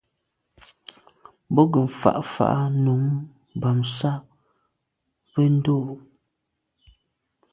Be 1.53 1.61
ke 1.71 1.79
mfà’ 1.87 2.11
fà’ 2.33 2.47
à 2.63 2.65
num 2.83 3.05
bam 3.61 3.79
s’a 3.95 4.13
be 5.31 5.43
ndô. 5.55 5.77